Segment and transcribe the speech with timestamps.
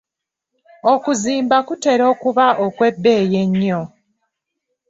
[0.93, 3.81] Okuzimba kutera okuba okw'ebbeeyi ennyo.